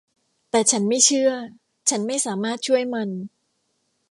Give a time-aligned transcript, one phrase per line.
[0.49, 1.31] แต่ฉันไม่เชื่อ
[1.89, 3.09] ฉันไม่สามารถช่วยมัน